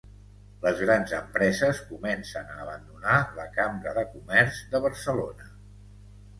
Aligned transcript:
Les 0.61 0.79
grans 0.85 1.13
empreses 1.17 1.81
comencen 1.91 2.49
a 2.55 2.57
abandonar 2.65 3.21
la 3.37 3.47
Cambra 3.61 3.97
de 4.01 4.09
Comerç 4.17 4.65
de 4.75 4.85
Barcelona. 4.89 5.51